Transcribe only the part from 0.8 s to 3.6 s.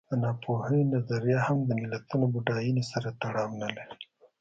نظریه هم د ملتونو بډاینې سره تړاو